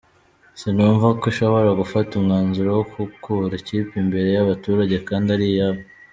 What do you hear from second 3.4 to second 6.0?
ikipe imbere y’abaturage kandi ari iyabo.